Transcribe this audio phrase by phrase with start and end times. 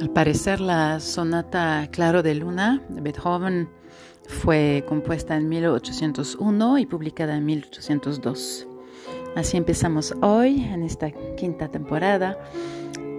[0.00, 3.68] Al parecer la sonata Claro de Luna de Beethoven
[4.26, 8.66] fue compuesta en 1801 y publicada en 1802.
[9.36, 12.38] Así empezamos hoy en esta quinta temporada,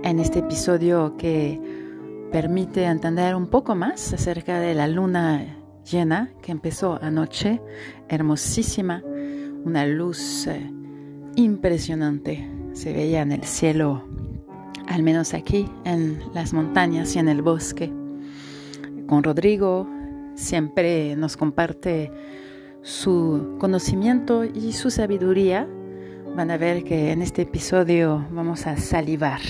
[0.01, 1.61] en este episodio que
[2.31, 7.61] permite entender un poco más acerca de la luna llena que empezó anoche,
[8.09, 9.03] hermosísima,
[9.63, 10.71] una luz eh,
[11.35, 14.03] impresionante se veía en el cielo,
[14.87, 17.91] al menos aquí en las montañas y en el bosque.
[19.07, 19.87] Con Rodrigo
[20.35, 22.11] siempre nos comparte
[22.81, 25.67] su conocimiento y su sabiduría.
[26.35, 29.41] Van a ver que en este episodio vamos a salivar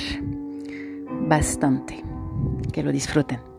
[1.28, 2.04] bastante.
[2.74, 3.51] Que lo disfruten.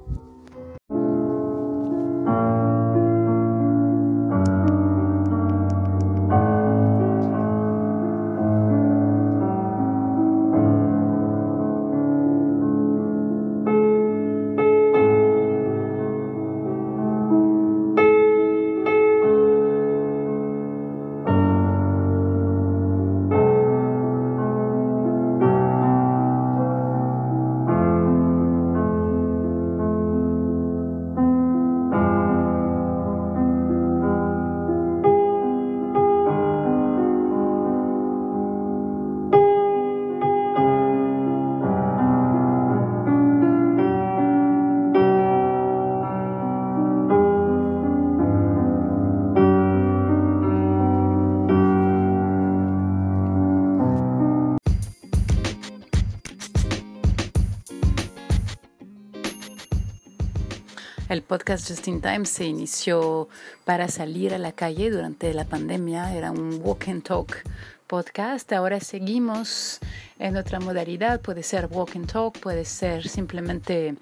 [61.32, 63.26] Podcast Just in Time se inició
[63.64, 66.14] para salir a la calle durante la pandemia.
[66.14, 67.42] Era un walk and talk
[67.86, 68.52] podcast.
[68.52, 69.78] Ahora seguimos
[70.18, 71.22] en otra modalidad.
[71.22, 73.94] Puede ser walk and talk, puede ser simplemente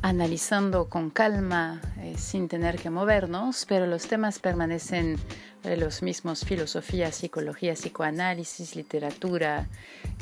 [0.00, 5.18] analizando con calma, eh, sin tener que movernos, pero los temas permanecen
[5.64, 9.66] eh, los mismos, filosofía, psicología, psicoanálisis, literatura.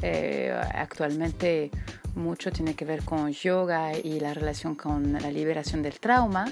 [0.00, 1.70] Eh, actualmente
[2.18, 6.46] mucho tiene que ver con yoga y la relación con la liberación del trauma.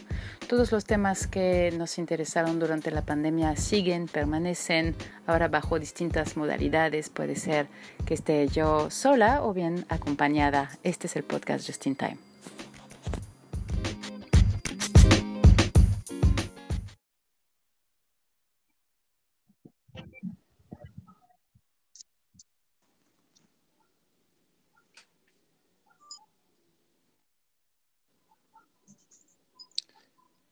[0.48, 4.94] Todos los temas que nos interesaron durante la pandemia siguen, permanecen,
[5.26, 7.10] ahora bajo distintas modalidades.
[7.10, 7.66] Puede ser
[8.06, 10.70] que esté yo sola o bien acompañada.
[10.82, 12.25] Este es el podcast Just in Time.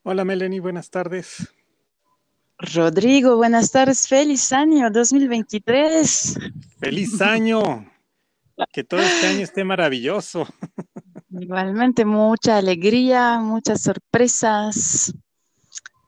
[0.07, 1.51] Hola Melanie, buenas tardes.
[2.59, 6.39] Rodrigo, buenas tardes, feliz año 2023.
[6.79, 7.91] Feliz año,
[8.71, 10.47] que todo este año esté maravilloso.
[11.31, 15.15] Igualmente mucha alegría, muchas sorpresas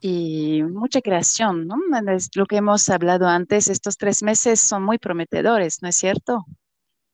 [0.03, 1.77] y mucha creación, ¿no?
[2.15, 6.45] Es lo que hemos hablado antes, estos tres meses son muy prometedores, ¿no es cierto?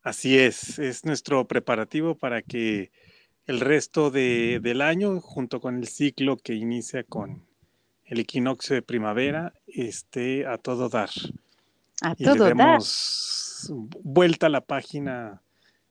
[0.03, 2.91] Así es, es nuestro preparativo para que
[3.47, 7.45] el resto del año, junto con el ciclo que inicia con
[8.05, 11.11] el equinoccio de primavera, esté a todo dar.
[12.03, 12.81] A todo le dar.
[14.03, 15.43] vuelta a la página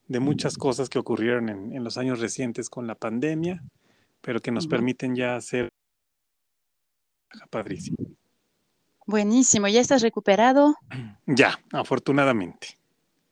[0.08, 3.64] de muchas cosas que ocurrieron en, los años recientes con la pandemia,
[4.22, 5.70] pero que nos permiten ya hacer
[7.50, 7.98] padrísimo.
[9.08, 10.76] Buenísimo, ¿ya estás recuperado?
[11.26, 12.81] Ya, afortunadamente.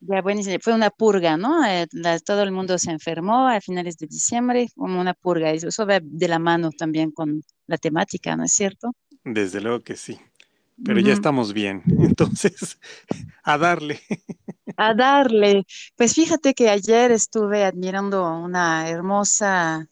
[0.01, 0.57] Ya, buenísimo.
[0.61, 1.65] Fue una purga, ¿no?
[1.65, 1.87] Eh,
[2.25, 5.51] todo el mundo se enfermó a finales de diciembre, como una purga.
[5.51, 8.93] Eso va de la mano también con la temática, ¿no es cierto?
[9.23, 10.17] Desde luego que sí.
[10.83, 11.83] Pero ya estamos bien.
[11.99, 12.79] Entonces,
[13.43, 13.99] a darle.
[14.77, 15.65] A darle.
[15.97, 19.89] Pues fíjate que ayer estuve admirando una hermosa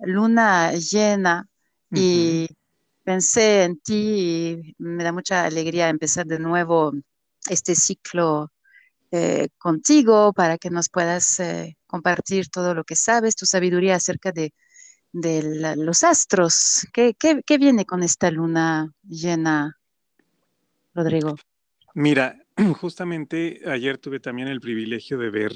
[0.00, 1.48] luna llena
[1.90, 2.46] y
[3.02, 6.92] pensé en ti y me da mucha alegría empezar de nuevo
[7.48, 8.50] este ciclo
[9.16, 14.30] eh, contigo para que nos puedas eh, compartir todo lo que sabes, tu sabiduría acerca
[14.30, 14.52] de,
[15.12, 16.86] los astros.
[16.92, 17.14] ¿Qué,
[17.58, 19.78] viene con esta luna llena,
[20.94, 21.36] Rodrigo?
[21.94, 22.36] Mira,
[22.78, 25.52] justamente ayer tuve también el privilegio de ver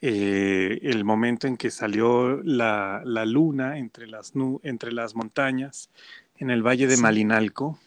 [0.00, 4.32] eh, el momento en que salió la, luna entre las,
[4.64, 5.90] entre las montañas
[6.36, 7.78] en el valle de Malinalco,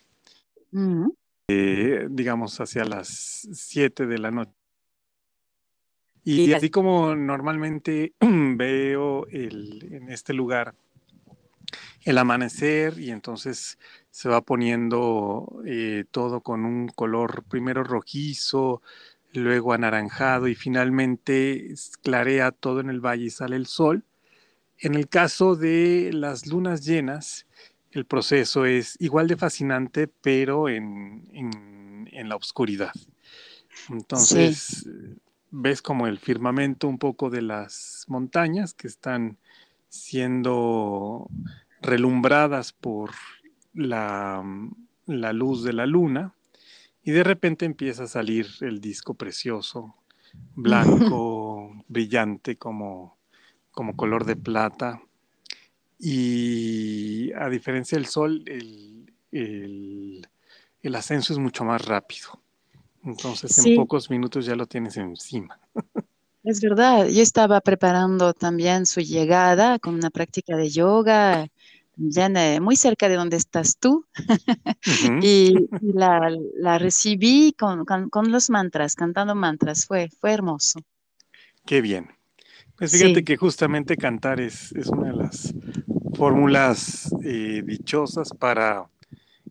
[1.49, 4.64] digamos hacia las 7 de la noche.
[6.25, 10.73] Y, así como normalmente veo el, en este lugar
[12.03, 13.77] el amanecer y entonces
[14.11, 18.81] se va poniendo eh, todo con un color primero rojizo,
[19.33, 21.73] luego anaranjado y finalmente
[22.03, 24.03] clarea todo en el valle y sale el sol.
[24.77, 27.47] En el caso de las lunas llenas,
[27.91, 31.25] el proceso es igual de fascinante, pero en,
[32.11, 32.93] la oscuridad.
[33.89, 34.87] Entonces,
[35.57, 39.37] ves como el firmamento un poco de las montañas que están
[39.87, 41.29] siendo
[41.81, 43.11] relumbradas por
[43.73, 44.43] la,
[45.05, 46.33] la luz de la luna
[47.03, 49.95] y de repente empieza a salir el disco precioso,
[50.55, 53.17] blanco, brillante como,
[53.71, 55.01] como color de plata.
[55.97, 62.41] Y a diferencia del sol, el, el, ascenso es mucho más rápido.
[63.05, 65.59] Entonces en pocos minutos ya lo tienes encima.
[66.43, 71.47] Es verdad, yo estaba preparando también su llegada con una práctica de yoga
[72.61, 74.05] muy cerca de donde estás tú,
[75.21, 80.81] y, la, recibí con, los mantras, cantando mantras, fue, fue hermoso.
[81.65, 82.09] Qué bien.
[82.77, 85.53] Pues fíjate que justamente cantar es, una de las
[86.13, 88.89] fórmulas eh, dichosas para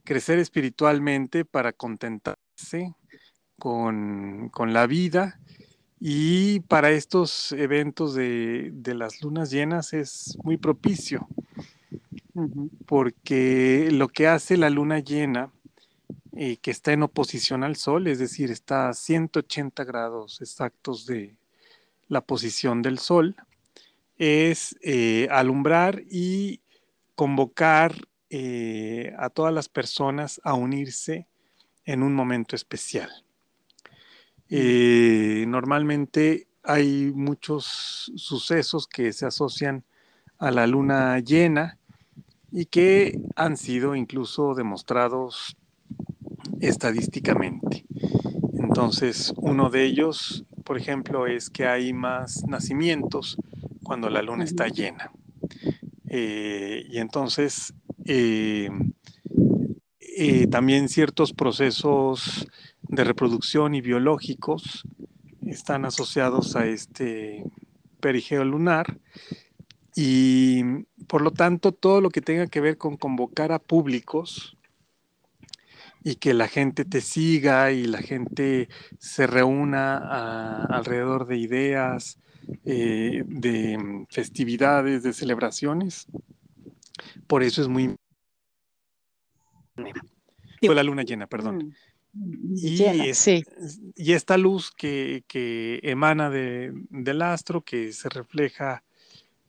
[0.05, 2.95] crecer espiritualmente, para contentarse
[3.59, 5.41] con, la vida.
[6.01, 11.29] Y para estos eventos de, de, las lunas llenas es muy propicio
[12.87, 15.53] porque lo que hace la luna llena,
[16.37, 21.37] eh, que está en oposición al Sol, es decir, está a 180 grados exactos de
[22.09, 23.37] la posición del Sol,
[24.19, 26.61] es eh, alumbrar y
[27.15, 27.95] convocar
[28.31, 31.29] eh, a todas las personas a unirse
[31.85, 33.24] en un momento especial.
[34.51, 39.85] Normalmente hay muchos sucesos que se asocian
[40.39, 41.79] a la luna llena
[42.51, 45.57] y que han sido incluso demostrados
[46.61, 47.85] estadísticamente.
[48.59, 53.37] Entonces, uno de ellos, por ejemplo, es que hay más nacimientos
[53.83, 55.11] cuando la luna está llena.
[56.09, 57.75] Eh, y entonces,
[58.05, 58.71] eh,
[59.99, 62.47] eh, también ciertos procesos
[62.95, 64.85] de reproducción y biológicos
[65.47, 67.45] están asociados a este
[68.01, 68.99] perigeo lunar
[69.95, 70.63] y
[71.07, 74.57] por lo tanto, todo lo que tenga que ver con convocar a públicos
[76.03, 78.69] y que la gente te siga y la gente
[78.99, 82.19] se reúna alrededor de ideas,
[82.65, 86.07] eh, de festividades, de celebraciones.
[87.27, 87.97] Por eso es muy...
[90.61, 91.75] Fue la luna llena, perdón.
[92.55, 92.85] Y,
[93.97, 95.25] y esta luz que,
[95.83, 98.85] emana del astro, que se refleja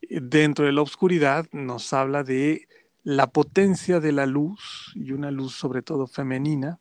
[0.08, 2.68] dentro de la oscuridad nos habla de
[3.02, 6.80] la potencia de la luz y una luz sobre todo femenina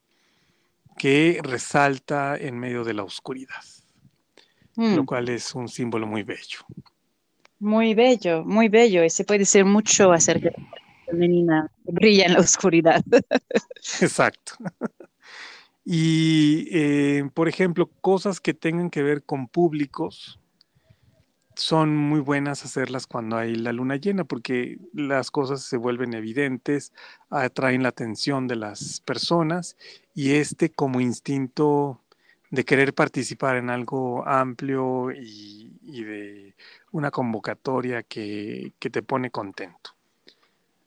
[0.97, 3.63] que resalta en medio de la oscuridad,
[4.75, 5.05] lo mm.
[5.05, 6.59] cual es un símbolo muy bello.
[7.59, 9.03] Muy bello, muy bello.
[9.03, 13.03] Ese puede ser mucho acerca de la femenina que brilla en la oscuridad.
[14.01, 14.53] Exacto.
[15.85, 20.39] Y, eh, por ejemplo, cosas que tengan que ver con públicos,
[21.55, 26.91] son muy buenas hacerlas cuando hay la luna llena porque las cosas se vuelven evidentes,
[27.29, 29.77] atraen la atención de las personas
[30.13, 32.01] y este como instinto
[32.51, 36.55] de querer participar en algo amplio y, de
[36.91, 39.91] una convocatoria que, te pone contento.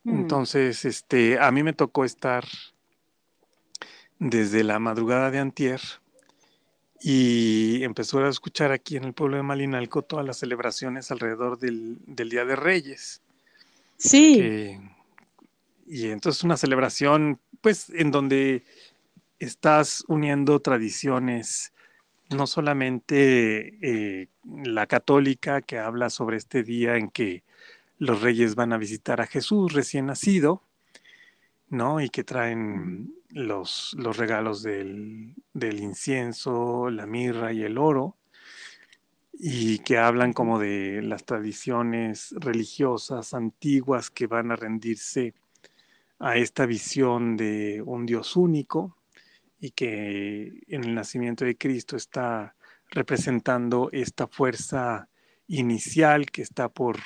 [0.05, 0.21] Mm.
[0.21, 2.45] Entonces, este, a mí me tocó estar
[4.19, 5.81] desde la madrugada de antier
[7.01, 11.99] y empezó a escuchar aquí en el pueblo de Malinalco todas las celebraciones alrededor del,
[12.07, 13.23] Día de Reyes.
[13.97, 14.79] Sí.
[15.87, 18.65] y entonces una celebración, pues, en donde
[19.39, 21.73] estás uniendo tradiciones,
[22.31, 27.43] no solamente eh, la católica que habla sobre este día en que
[27.99, 30.63] los reyes van a visitar a Jesús recién nacido,
[31.69, 32.01] ¿no?
[32.01, 38.17] Y que traen los, los regalos del, incienso, la mirra y el oro,
[39.33, 45.35] y que hablan como de las tradiciones religiosas antiguas que van a rendirse
[46.19, 48.97] a esta visión de un Dios único
[49.61, 52.57] y que en el nacimiento de Cristo está
[52.91, 55.09] representando esta fuerza
[55.47, 56.99] inicial que está por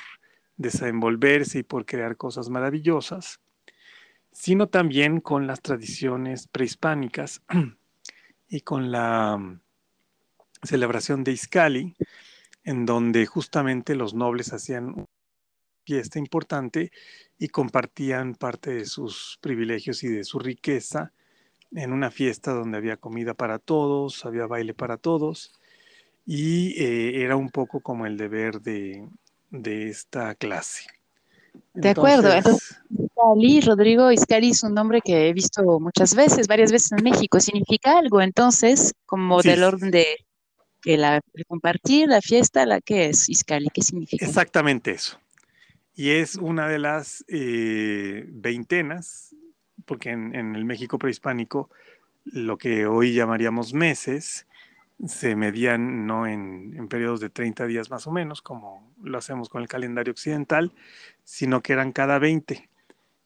[0.57, 3.42] desenvolverse y por crear cosas maravillosas
[4.33, 7.41] sino también con las tradiciones prehispánicas
[8.49, 9.61] y con la mm,
[10.63, 11.95] celebración de Iscali,
[12.63, 15.07] en donde justamente los nobles hacían una
[15.85, 16.91] fiesta importante
[17.37, 21.11] y compartían parte de sus privilegios y de su riqueza
[21.71, 25.53] en una fiesta donde había comida para todos, había baile para todos,
[26.25, 29.07] y eh, era un poco como el deber de,
[29.49, 30.85] de esta clase.
[31.73, 32.29] De acuerdo.
[33.61, 37.39] Rodrigo Iscali es un nombre que he visto muchas veces, varias veces en México.
[37.39, 40.05] ¿Significa algo entonces, como del orden de,
[40.85, 43.69] la, compartir la fiesta, la que es Iscali?
[43.73, 44.25] ¿Qué significa?
[44.25, 45.19] Exactamente eso.
[45.95, 49.35] Y es una de las eh, veintenas,
[49.85, 51.69] porque en, en, el México prehispánico
[52.25, 54.47] lo que hoy llamaríamos meses
[55.07, 59.49] se medían no en, en, periodos de 30 días más o menos, como lo hacemos
[59.49, 60.71] con el calendario occidental,
[61.23, 62.69] sino que eran cada 20.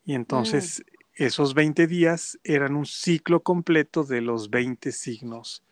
[0.08, 1.24] Y entonces mm.
[1.26, 5.64] esos 20 días eran un ciclo completo de los 20 signos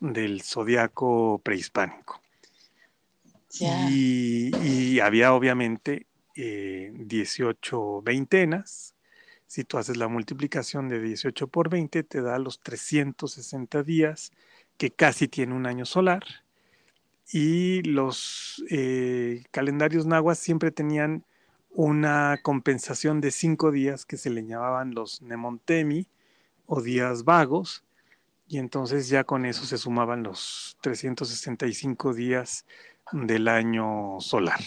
[0.00, 2.20] del zodiaco prehispánico.
[3.58, 8.94] Y, y, había obviamente eh, 18 veintenas.
[9.46, 14.32] Si tú haces la multiplicación de 18 por 20, te da los 360 días
[14.76, 16.24] que casi tiene un año solar.
[17.32, 21.24] Y los eh, calendarios nahuas siempre tenían
[21.76, 26.06] una compensación de cinco días que se le llamaban los Nemontemi
[26.64, 27.84] o días vagos.
[28.48, 32.64] Y entonces ya con eso se sumaban los 365 días
[33.12, 34.60] del año solar.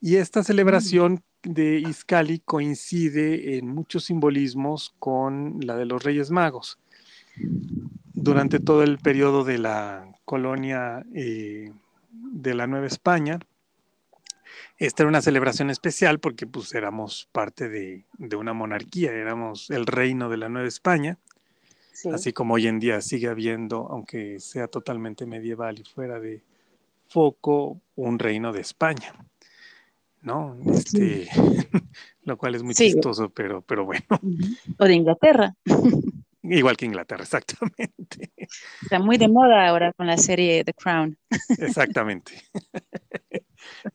[0.00, 6.78] Y esta celebración de Iscali coincide en muchos simbolismos con la de los Reyes Magos
[8.14, 11.70] durante todo el periodo de la colonia eh,
[12.10, 13.38] de la Nueva España.
[14.78, 18.04] Esta era una celebración especial porque pues éramos parte de,
[18.36, 21.18] una monarquía, éramos el reino de la Nueva España,
[22.12, 26.42] así como hoy en día sigue habiendo, aunque sea totalmente medieval y fuera de
[27.08, 29.14] foco, un reino de España.
[30.24, 30.56] ¿no?
[30.72, 31.28] Este,
[32.24, 34.06] lo cual es muy chistoso, pero, pero bueno.
[34.78, 35.54] O de Inglaterra.
[36.42, 38.32] Igual que Inglaterra, exactamente.
[38.82, 41.16] Está muy de moda ahora con la serie The Crown.
[41.58, 42.34] Exactamente.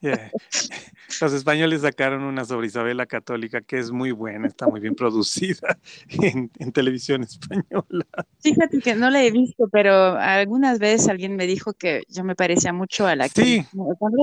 [1.22, 5.78] Los españoles sacaron una sobre Isabel Católica que es muy buena, está muy bien producida
[6.10, 8.06] en, televisión española.
[8.42, 12.36] Fíjate que no la he visto, pero algunas veces alguien me dijo que yo me
[12.36, 13.44] parecía mucho a la que...
[13.44, 13.66] Sí,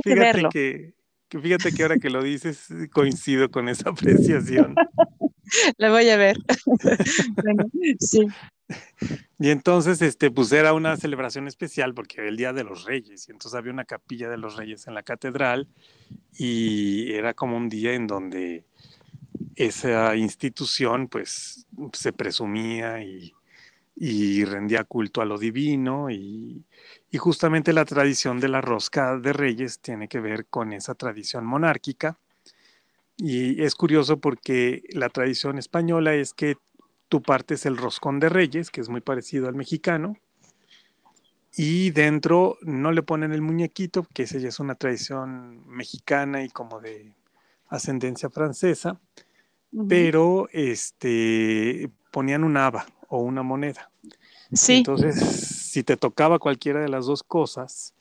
[0.05, 0.95] fíjate que,
[1.29, 4.75] que fíjate que ahora que lo dices coincido con esa apreciación.
[5.79, 6.39] La voy a ver.
[8.01, 8.27] sí.
[9.39, 13.29] Y entonces, este, pues era una celebración especial porque era el Día de los Reyes,
[13.29, 15.69] y entonces había una capilla de los Reyes en la catedral,
[16.37, 18.65] y era como un día en donde
[19.55, 23.33] esa institución, pues, se presumía y,
[24.45, 26.65] rendía culto a lo divino, y
[27.17, 32.19] justamente la tradición de la rosca de Reyes tiene que ver con esa tradición monárquica
[33.17, 36.57] y es curioso porque la tradición española es que
[37.09, 40.17] tú partes el roscón de reyes, que es muy parecido al mexicano,
[41.57, 46.51] y dentro no le ponen el muñequito, que esa ya es una tradición mexicana y
[46.51, 47.15] como de
[47.69, 49.01] ascendencia francesa,
[49.89, 53.91] pero este ponían un haba o una moneda.
[54.53, 54.79] Sí.
[54.79, 57.95] Entonces, si te tocaba cualquiera de las dos cosas,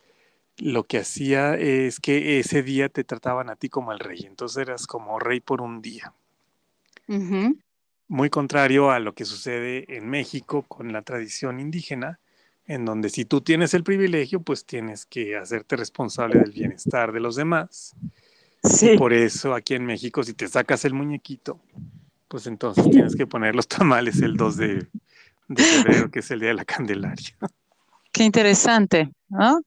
[0.57, 4.57] lo que hacía es que ese día te trataban a ti como el rey, entonces
[4.57, 6.13] eras como rey por un día.
[8.07, 12.19] Muy contrario a lo que sucede en México con la tradición indígena,
[12.67, 17.19] en donde si tú tienes el privilegio, pues tienes que hacerte responsable del bienestar de
[17.19, 17.95] los demás.
[18.63, 18.97] Sí.
[18.97, 21.59] por eso aquí en México, si te sacas el muñequito,
[22.27, 24.87] pues entonces tienes que poner los tamales el 2 de,
[25.47, 27.37] de febrero, que es el día de la Candelaria.
[28.11, 29.61] Qué interesante, ¿no?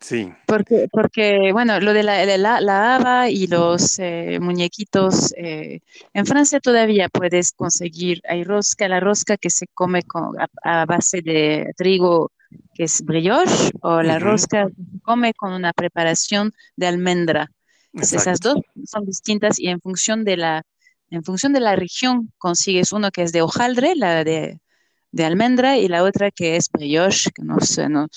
[0.00, 0.32] Sí.
[0.46, 5.80] Porque, porque bueno, lo de la, la, la haba y los eh, muñequitos, eh,
[6.14, 11.20] en Francia todavía puedes conseguir, hay rosca, la rosca que se come con, a, base
[11.20, 12.32] de trigo,
[12.74, 17.50] que es brioche, o la rosca que se come con una preparación de almendra.
[17.92, 20.62] esas dos son distintas y en función de la,
[21.10, 24.60] en función de la región consigues uno que es de hojaldre, la de,
[25.12, 28.08] de almendra, y la otra que es brioche, que no sé, no,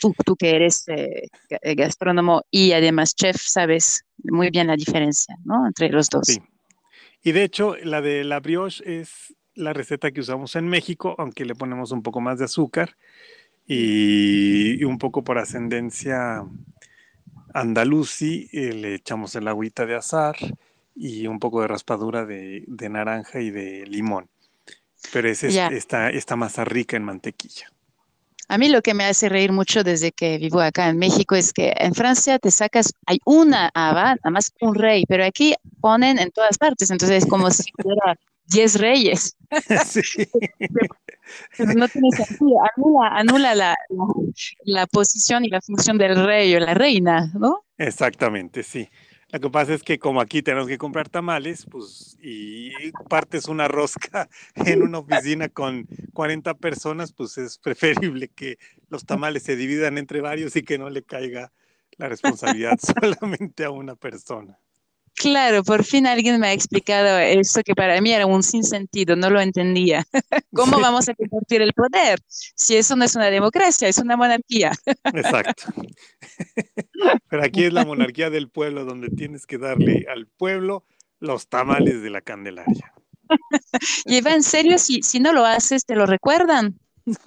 [0.00, 1.28] tú, tú que eres eh,
[1.76, 5.66] gastrónomo y además chef, sabes muy bien la diferencia, ¿no?
[5.66, 6.26] Entre los dos.
[6.26, 6.40] Sí.
[7.22, 11.44] Y de hecho, la de la brioche es la receta que usamos en México, aunque
[11.44, 12.96] le ponemos un poco más de azúcar
[13.66, 16.44] y, un poco por ascendencia
[17.52, 20.36] andalucí, eh, le echamos el agüita de azar
[20.94, 24.28] y un poco de raspadura de, de naranja y de limón.
[25.12, 27.70] Pero esa está, está más rica en mantequilla.
[28.50, 31.52] A mí lo que me hace reír mucho desde que vivo acá en México es
[31.52, 36.18] que en Francia te sacas, hay una haba, nada más un rey, pero aquí ponen
[36.18, 38.16] en todas partes, entonces es como si fuera
[38.46, 39.36] diez reyes.
[39.86, 41.66] Sí.
[41.76, 42.58] no tiene sentido,
[43.12, 43.76] anula, la,
[44.64, 47.64] la, posición y la función del rey o la reina, ¿no?
[47.78, 48.88] Exactamente, sí.
[49.32, 53.68] Lo que pasa es que como aquí tenemos que comprar tamales, pues, y partes una
[53.68, 58.58] rosca en una oficina con 40 personas, pues es preferible que
[58.88, 61.52] los tamales se dividan entre varios y que no le caiga
[61.96, 64.58] la responsabilidad solamente a una persona.
[65.20, 69.28] Claro, por fin alguien me ha explicado esto que para mí era un sinsentido, no
[69.28, 70.02] lo entendía.
[70.54, 74.72] ¿Cómo vamos a compartir el poder si eso no es una democracia, es una monarquía?
[75.12, 75.74] Exacto.
[77.28, 80.86] Pero aquí es la monarquía del pueblo donde tienes que darle al pueblo
[81.18, 82.94] los tamales de la Candelaria.
[84.06, 86.80] Y va en serio, si, si no lo haces, te lo recuerdan.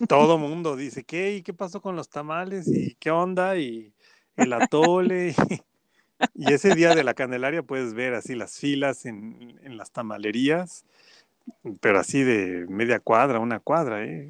[0.07, 1.35] Todo mundo dice, ¿qué?
[1.35, 2.67] ¿Y qué pasó con los tamales?
[2.67, 3.55] ¿Y qué onda?
[3.55, 3.93] Y
[4.35, 5.35] el atole.
[6.35, 10.85] Y ese día de la Candelaria puedes ver así las filas en, en las tamalerías,
[11.81, 14.29] pero así de media cuadra, una cuadra, ¿eh?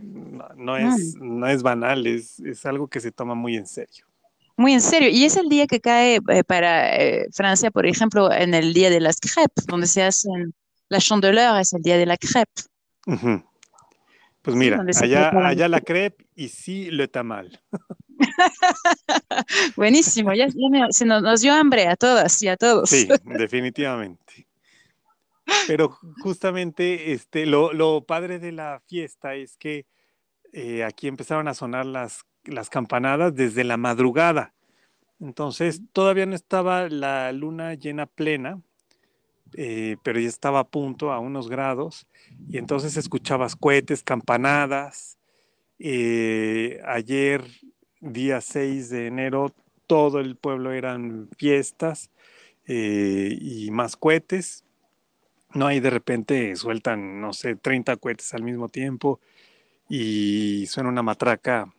[0.55, 4.05] no, es, no es banal, es, es, algo que se toma muy en serio.
[4.55, 5.09] Muy en serio.
[5.09, 8.89] Y es el día que cae eh, para eh, Francia, por ejemplo, en el día
[8.89, 10.53] de las crepes, donde se hacen
[10.89, 12.61] la chandeleur, es el día de la crepe.
[14.41, 17.61] Pues mira, allá, allá la crepe y sí le tamal.
[19.75, 20.47] Buenísimo, ya,
[20.89, 22.89] se nos, dio hambre a todas y a todos.
[22.89, 24.47] Sí, definitivamente.
[25.67, 29.85] Pero justamente este, lo, padre de la fiesta es que
[30.51, 34.53] eh, aquí empezaron a sonar las, las campanadas desde la madrugada.
[35.19, 38.61] Entonces todavía no estaba la luna llena plena,
[39.55, 42.07] eh, pero ya estaba a punto, a unos grados,
[42.49, 45.17] y entonces escuchabas cohetes, campanadas.
[45.79, 47.43] Eh, ayer
[48.03, 49.53] día 6 de enero,
[49.87, 52.11] todo el pueblo eran fiestas
[52.67, 54.65] eh, y más cohetes.
[55.53, 59.19] No hay de repente sueltan, no sé, 30 cohetes al mismo tiempo
[59.87, 61.71] y suena una matraca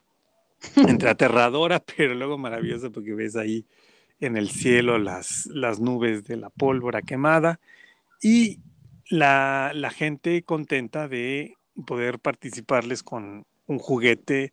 [0.77, 3.67] entre aterradora, pero luego maravillosa porque ves ahí
[4.21, 7.61] en el cielo las, las nubes de la pólvora quemada
[8.23, 8.61] y
[9.11, 11.57] la, la gente contenta de
[11.87, 14.53] poder participarles con un juguete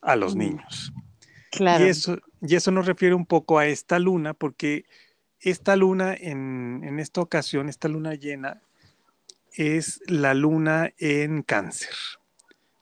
[0.00, 0.38] a los mm.
[1.58, 4.84] Y eso, y eso nos refiere un poco a esta luna, porque
[5.40, 8.62] esta luna, en, esta ocasión, esta luna llena,
[9.54, 11.94] es la luna en cáncer,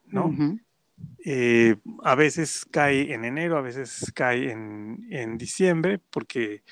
[0.06, 0.58] ¿no?
[1.24, 6.62] Eh, a veces cae en enero, a veces cae en, diciembre, porque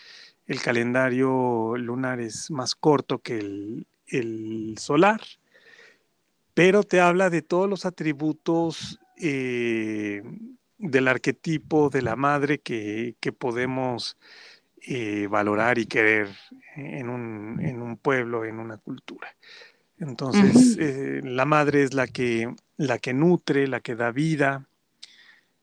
[0.47, 5.21] el calendario lunar es más corto que el, solar,
[6.55, 10.23] pero te habla de todos los atributos eh,
[10.79, 14.17] del arquetipo de la madre que, podemos
[14.83, 16.29] eh, valorar y querer
[16.77, 19.29] en un, pueblo, en una cultura.
[19.99, 24.67] Entonces, eh, la madre es la que, la que nutre, la que da vida.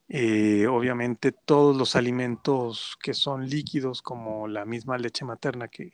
[0.08, 5.94] Eh, obviamente todos los alimentos que son líquidos, como la misma leche materna que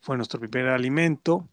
[0.00, 1.46] fue nuestro primer alimento,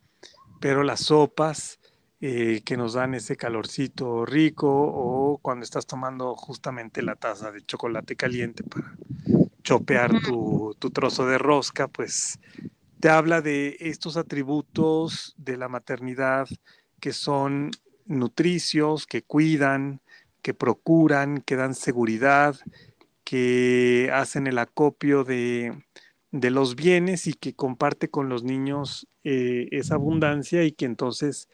[0.61, 1.79] pero las sopas,
[2.19, 7.63] eh, que nos dan ese calorcito rico o cuando estás tomando justamente la taza de
[7.63, 8.95] chocolate caliente para
[9.61, 12.39] chopear tu, trozo de rosca, pues
[12.99, 16.47] te habla de estos atributos de la maternidad
[16.99, 17.69] que son
[18.05, 20.01] nutricios, que cuidan,
[20.41, 22.55] que procuran, que dan seguridad,
[23.25, 25.83] que hacen el acopio de,
[26.31, 31.49] los bienes y que comparte con los niños eh, esa abundancia y que entonces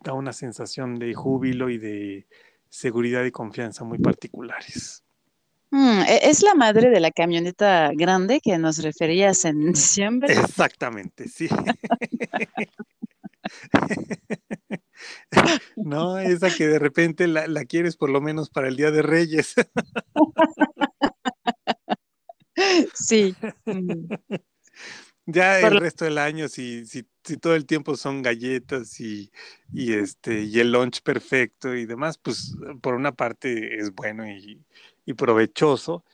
[0.00, 2.26] da una sensación de júbilo y de
[2.68, 5.04] seguridad y confianza muy particulares.
[5.70, 10.32] Mm, e-, es la madre de la camioneta grande que nos referías en diciembre.
[10.32, 11.48] Exactamente, sí.
[15.76, 19.02] no, esa que de repente la, la, quieres por lo menos para el Día de
[19.02, 19.54] Reyes.
[22.94, 23.34] sí.
[25.36, 29.30] Ya el resto del año, si, si, si, todo el tiempo son galletas y,
[29.70, 34.64] y, este, y el lunch perfecto y demás, pues por una parte es bueno y,
[35.04, 36.06] y provechoso,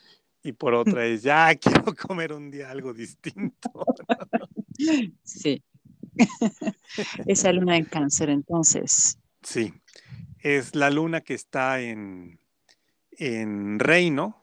[0.42, 3.70] y por otra es ya quiero comer un día algo distinto.
[5.22, 5.62] Sí.
[7.26, 9.16] Esa luna en cáncer, entonces.
[9.42, 9.72] Sí,
[10.40, 12.40] es la luna que está en,
[13.12, 14.42] en reino.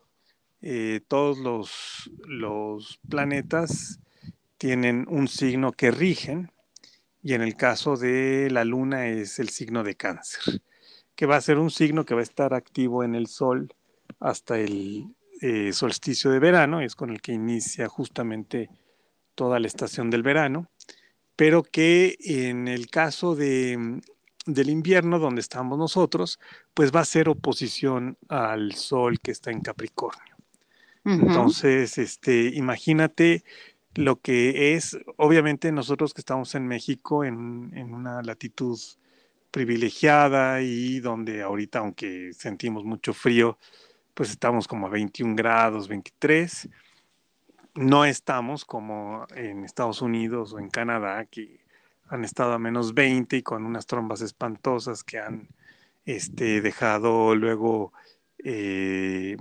[0.61, 3.99] Eh, todos los, los planetas
[4.59, 6.51] tienen un signo que rigen
[7.23, 10.61] y en el caso de la luna es el signo de cáncer,
[11.15, 13.73] que va a ser un signo que va a estar activo en el sol
[14.19, 15.05] hasta el
[15.41, 18.69] eh, solsticio de verano, es con el que inicia justamente
[19.33, 20.69] toda la estación del verano,
[21.37, 24.01] pero que en el caso de,
[24.45, 26.37] del invierno, donde estamos nosotros,
[26.73, 30.35] pues va a ser oposición al Sol que está en Capricornio.
[31.05, 33.43] Entonces, este, imagínate
[33.99, 38.79] lo que es, obviamente nosotros que estamos en México en, en, una latitud
[39.51, 43.57] privilegiada y donde ahorita, aunque sentimos mucho frío,
[44.13, 46.69] pues estamos como a 21 grados, 23.
[47.75, 51.59] No estamos como en Estados Unidos o en Canadá, que
[52.07, 55.49] han estado a menos 20 y con unas trombas espantosas que han
[56.05, 57.91] este, dejado luego
[58.45, 59.35] eh,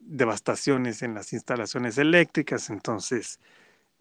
[0.00, 2.68] devastaciones en las instalaciones eléctricas.
[2.68, 3.40] Entonces,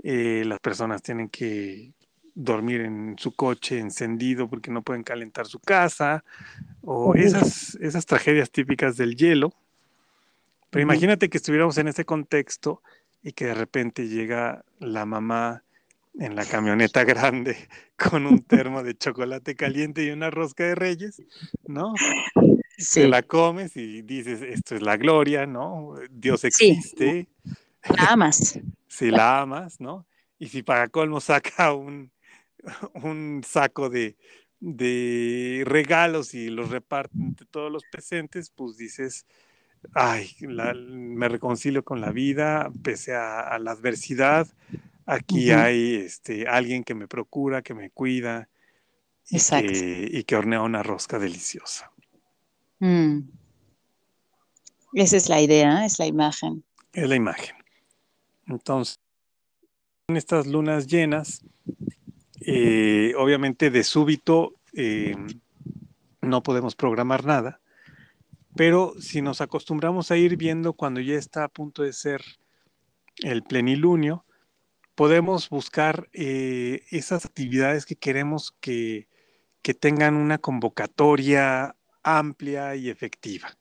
[0.07, 1.91] eh, las personas tienen que
[2.35, 6.23] dormir en su coche encendido porque no pueden calentar su casa,
[6.83, 9.51] o esas, esas tragedias típicas del hielo.
[10.69, 12.83] Pero imagínate que estuviéramos en ese contexto
[13.23, 15.63] y que de repente llega la mamá
[16.19, 17.57] en la camioneta grande
[17.97, 21.19] con un termo de chocolate caliente y una rosca de reyes,
[21.65, 21.95] ¿no?
[22.77, 25.95] Se la comes y dices, esto es la gloria, ¿no?
[26.11, 27.27] Dios existe.
[27.89, 28.59] La amas.
[28.87, 30.05] Si la amas, ¿no?
[30.39, 32.11] Y si para colmo saca un,
[33.03, 34.17] un saco de,
[34.59, 39.25] de regalos y los reparte entre todos los presentes, pues dices,
[39.93, 44.47] ay, me reconcilio con la vida, pese a, la adversidad,
[45.05, 48.49] aquí hay este, alguien que me procura, que me cuida
[49.29, 51.91] y, que, y que, hornea una rosca deliciosa.
[52.79, 53.19] Mm.
[54.93, 56.63] Esa es la idea, es la imagen.
[56.93, 57.55] Es la imagen.
[58.47, 58.99] Entonces,
[60.07, 61.43] en estas lunas llenas,
[62.41, 65.15] eh, obviamente de súbito eh,
[66.21, 67.59] no podemos programar nada,
[68.55, 72.21] pero si nos acostumbramos a ir viendo cuando ya está a punto de ser
[73.23, 74.25] el plenilunio,
[74.95, 79.07] podemos buscar eh, esas actividades que queremos que,
[79.61, 83.57] que tengan una convocatoria amplia y efectiva.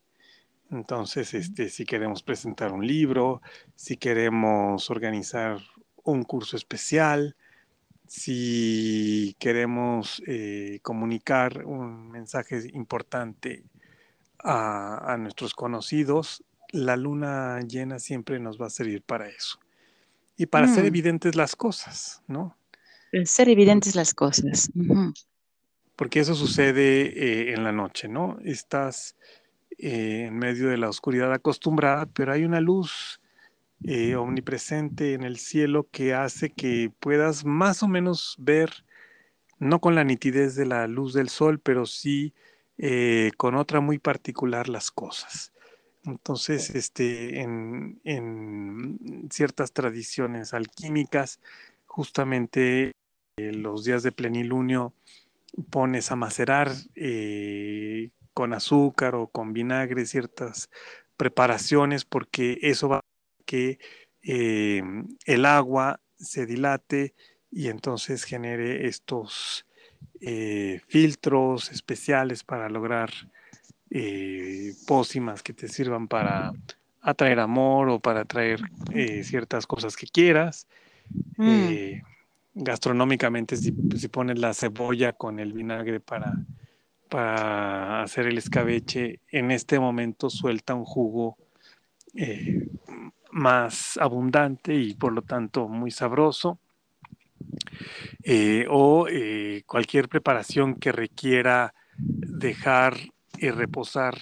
[0.74, 3.40] Entonces, este, si queremos presentar un libro,
[3.76, 5.58] si queremos organizar
[6.02, 7.36] un curso especial,
[8.08, 13.64] si queremos eh, comunicar un mensaje importante
[14.38, 19.58] a, nuestros conocidos, la luna llena siempre nos va a servir para eso.
[20.36, 20.88] Y para ser mm.
[20.88, 22.56] evidentes las cosas, ¿no?
[23.24, 24.70] Ser evidentes las cosas.
[25.94, 28.38] Porque eso sucede eh, en la noche, ¿no?
[28.44, 29.14] Estás
[29.78, 33.20] eh, en medio de la oscuridad acostumbrada, pero hay una luz
[33.82, 38.70] eh, omnipresente en el cielo que hace que puedas más o menos ver,
[39.58, 42.34] no con la nitidez de la luz del sol, pero sí
[42.78, 45.52] eh, con otra muy particular las cosas.
[46.04, 48.00] Entonces, este, en,
[49.30, 51.40] ciertas tradiciones alquímicas,
[51.86, 52.92] justamente
[53.36, 54.92] los días de plenilunio
[55.70, 56.70] pones a macerar
[58.34, 60.68] con azúcar o con vinagre ciertas
[61.16, 63.00] preparaciones porque eso va
[63.46, 63.78] que
[64.22, 64.82] eh,
[65.26, 67.14] el agua se dilate
[67.50, 69.66] y entonces genere estos
[70.20, 73.10] eh, filtros especiales para lograr
[73.90, 76.52] eh, pócimas que te sirvan para
[77.00, 78.60] atraer amor o para atraer
[79.22, 80.66] ciertas cosas que quieras.
[81.36, 82.00] Mm.
[82.54, 86.32] gastronómicamente, si, si, pones la cebolla con el vinagre para,
[87.14, 91.36] para hacer el escabeche, en este momento suelta un jugo
[93.30, 96.58] más abundante y por lo tanto muy sabroso.
[98.24, 102.96] Eh, o eh, cualquier preparación que requiera dejar
[103.38, 104.18] y reposar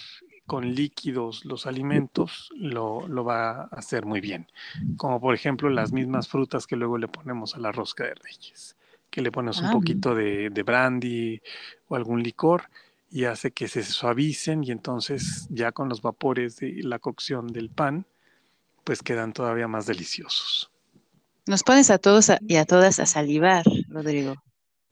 [0.46, 4.48] con líquidos los alimentos lo, va a hacer muy bien.
[4.98, 8.76] Como por ejemplo las mismas frutas que luego le ponemos a la rosca de reyes,
[9.08, 11.40] que le pones un ah, poquito de, de brandy
[11.88, 12.64] o algún licor
[13.12, 17.68] y hace que se suavicen y entonces ya con los vapores de la cocción del
[17.68, 18.06] pan
[18.84, 20.70] pues quedan todavía más deliciosos.
[21.46, 24.42] Nos pones a todos y a todas a salivar, Rodrigo.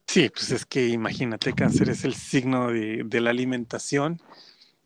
[0.06, 4.20] Sí, pues es que imagínate, cáncer es el signo de, la alimentación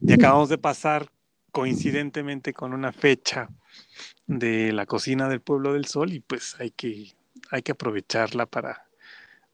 [0.00, 1.10] y acabamos de pasar
[1.50, 3.48] coincidentemente con una fecha
[4.26, 7.14] de la cocina del pueblo del sol y pues hay que,
[7.50, 8.86] hay que aprovecharla para,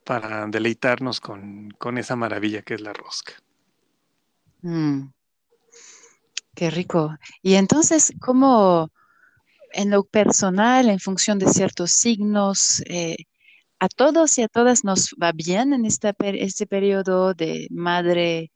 [0.04, 3.34] para deleitarnos con, esa maravilla que es la rosca.
[4.62, 5.12] Mm.
[6.54, 7.16] qué rico.
[7.42, 8.90] Y entonces, ¿cómo,
[9.72, 13.16] en lo personal, en función de ciertos signos, eh,
[13.78, 16.12] a todos y a todas nos va bien en este
[16.66, 18.50] periodo de madre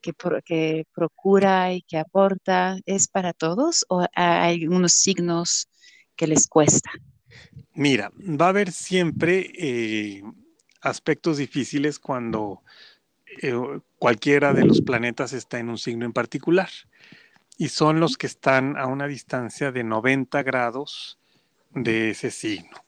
[0.00, 0.12] que,
[0.44, 2.78] que, procura y que aporta.
[2.86, 5.68] ¿Es para todos o hay algunos signos
[6.16, 6.90] que les cuesta?
[7.74, 10.22] Mira, va a haber siempre eh,
[10.80, 12.62] aspectos difíciles cuando
[13.42, 16.70] eh, cualquiera de los planetas está en un signo en particular.
[17.56, 21.18] Y son los que están a una distancia de 90 grados
[21.72, 22.84] de ese signo.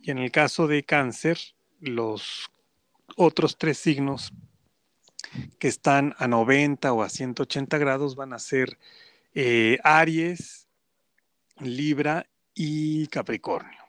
[0.00, 1.38] Y en el caso de cáncer,
[1.80, 2.50] los
[3.16, 4.32] otros tres signos
[5.58, 8.78] que están a 90 o a 180 grados van a ser
[9.34, 10.68] eh, Aries,
[11.58, 13.83] Libra y Capricornio.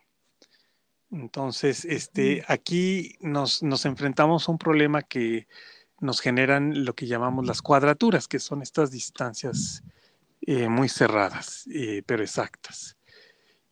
[1.15, 5.47] Entonces, este, aquí nos, enfrentamos a un problema que
[6.01, 9.81] nos generan lo que llamamos las cuadraturas, que son estas distancias
[10.41, 12.97] eh, muy cerradas, eh, pero exactas.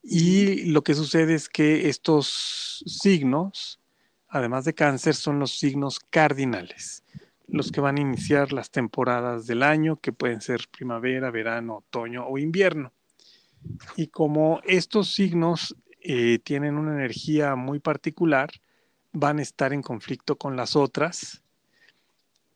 [0.01, 3.81] Y lo que sucede es que estos signos,
[4.29, 7.03] además de cáncer, son los signos cardinales,
[7.47, 12.25] los que van a iniciar las temporadas del año, que pueden ser primavera, verano, otoño
[12.25, 12.93] o invierno.
[13.97, 18.51] Y como estos signos eh, tienen una energía muy particular,
[19.13, 21.41] van a estar en conflicto con las otras,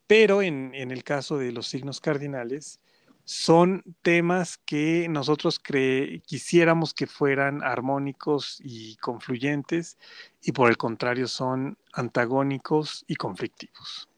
[0.06, 2.82] pero en, el caso de los signos cardinales,
[3.24, 9.98] son temas que nosotros quisiéramos que fueran armónicos y confluyentes
[10.42, 14.10] y por el contrario son antagónicos y conflictivos.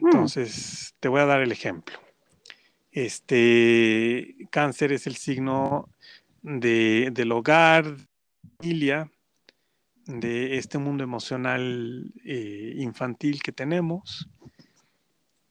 [0.00, 0.06] Mm.
[0.06, 1.98] Entonces, te voy a dar el ejemplo.
[2.92, 5.88] Este cáncer es el signo
[6.42, 7.96] de, del hogar,
[8.58, 9.10] familia,
[10.06, 14.28] de este mundo emocional eh, infantil que tenemos.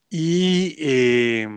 [0.10, 1.48] Y eh,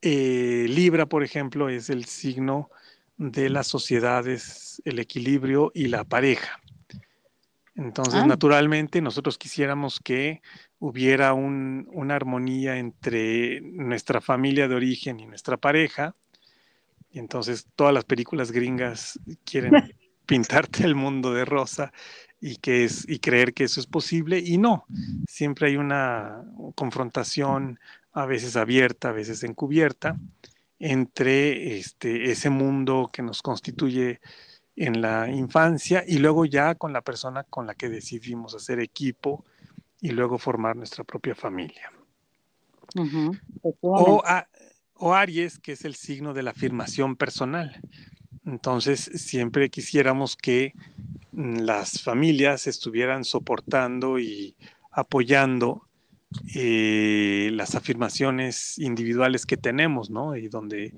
[0.00, 2.70] eh, Libra, por ejemplo, es el signo
[3.16, 6.60] de las sociedades, el equilibrio y la pareja.
[7.76, 8.26] Entonces, ah.
[8.26, 10.40] naturalmente, nosotros quisiéramos que
[10.78, 16.14] hubiera una armonía entre nuestra familia de origen y nuestra pareja,
[17.14, 19.72] y entonces todas las películas gringas quieren
[20.26, 21.92] pintarte el mundo de rosa
[22.40, 24.40] y, que es, y creer que eso es posible.
[24.44, 24.84] Y no,
[25.28, 26.42] siempre hay una
[26.74, 27.78] confrontación,
[28.12, 30.18] a veces abierta, a veces encubierta,
[30.80, 34.20] entre este, ese mundo que nos constituye
[34.74, 39.44] en la infancia y luego ya con la persona con la que decidimos hacer equipo
[40.00, 41.92] y luego formar nuestra propia familia.
[43.70, 44.22] o,
[45.06, 47.78] o Aries, que es el signo de la afirmación personal.
[48.46, 50.72] Entonces, siempre quisiéramos que
[51.32, 54.56] mm, las familias estuvieran soportando y
[54.90, 55.86] apoyando
[56.54, 60.36] eh, las afirmaciones individuales que tenemos, ¿no?
[60.36, 60.94] Y donde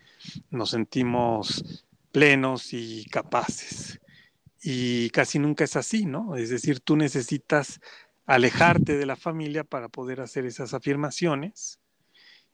[0.50, 3.98] nos sentimos plenos y capaces.
[4.62, 6.36] Y casi nunca es así, ¿no?
[6.36, 7.80] Es decir, tú necesitas
[8.24, 11.80] alejarte de la familia para poder hacer esas afirmaciones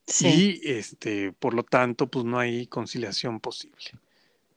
[0.07, 3.77] y este, por lo tanto, pues no hay conciliación posible.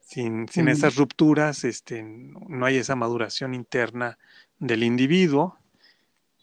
[0.01, 4.17] Sin, sin esas rupturas, este, no hay esa maduración interna
[4.59, 5.57] del individuo,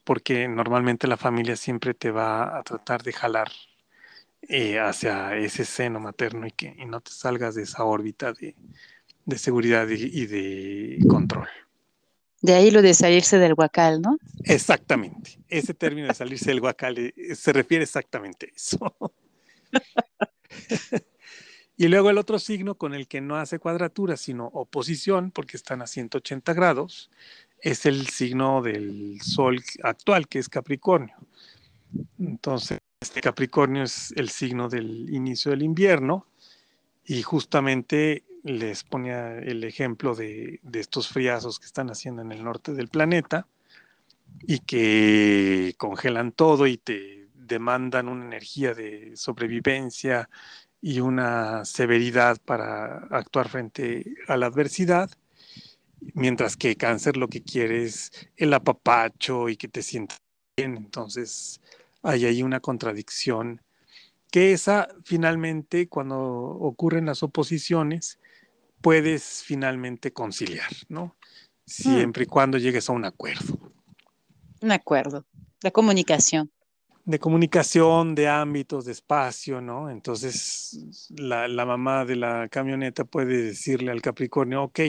[0.05, 3.53] porque normalmente la familia siempre te va a tratar de jalar
[4.43, 8.57] eh, hacia ese seno materno y que y no te salgas de esa órbita de,
[9.25, 11.49] de seguridad y de control.
[12.43, 14.19] De ahí lo de salirse del guacal, ¿no?
[14.45, 15.39] Exactamente.
[15.49, 19.15] Ese término de salirse del guacal eh, se refiere exactamente a eso.
[21.77, 25.83] y luego el otro signo con el que no hace cuadratura, sino oposición, porque están
[25.83, 27.11] a 180 grados,
[27.61, 31.15] es el signo del Sol actual, que es Capricornio.
[32.19, 36.27] Entonces, este Capricornio es el signo del inicio del invierno
[37.05, 42.73] y justamente les ponía el ejemplo de, estos friazos que están haciendo en el norte
[42.73, 43.47] del planeta
[44.41, 50.29] y que congelan todo y te demandan una energía de sobrevivencia
[50.81, 55.11] y una severidad para actuar frente a la adversidad,
[56.15, 60.21] mientras que cáncer lo que quiere es el apapacho y que te sientas
[60.57, 60.77] bien.
[60.77, 61.61] Entonces
[62.03, 63.61] hay ahí una contradicción
[64.33, 68.19] que esa finalmente cuando ocurren las oposiciones
[68.83, 71.07] puedes finalmente conciliar, ¿no?
[71.07, 71.11] Mm.
[71.65, 73.59] Siempre y cuando llegues a un acuerdo.
[74.61, 75.25] Un acuerdo,
[75.63, 76.51] la comunicación.
[77.05, 79.91] De comunicación, de ámbitos, de espacio, ¿no?
[79.91, 84.81] Entonces, la, mamá de la camioneta puede decirle al Capricornio, ok,